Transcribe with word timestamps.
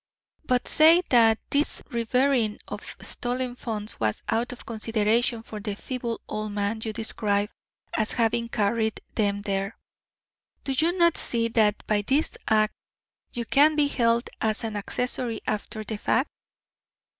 But 0.47 0.67
say 0.67 1.03
that 1.11 1.37
this 1.51 1.83
reburying 1.91 2.59
of 2.67 2.95
stolen 3.03 3.55
funds 3.55 3.99
was 3.99 4.23
out 4.29 4.51
of 4.51 4.65
consideration 4.65 5.43
for 5.43 5.59
the 5.59 5.75
feeble 5.75 6.21
old 6.27 6.53
man 6.53 6.81
you 6.83 6.91
describe 6.91 7.51
as 7.95 8.13
having 8.13 8.49
carried 8.49 8.99
them 9.13 9.43
there, 9.43 9.77
do 10.63 10.71
you 10.75 10.97
not 10.97 11.17
see 11.17 11.49
that 11.49 11.85
by 11.85 12.01
this 12.01 12.35
act 12.47 12.73
you 13.33 13.45
can 13.45 13.75
be 13.75 13.85
held 13.87 14.27
as 14.41 14.63
an 14.63 14.75
accessory 14.75 15.39
after 15.45 15.83
the 15.83 15.99
fact?" 15.99 16.31